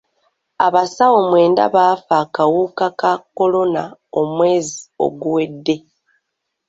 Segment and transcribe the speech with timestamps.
[0.65, 3.83] Abasawo mwenda baafa akawuka ka kolona
[4.19, 5.75] omwezi oguwedde.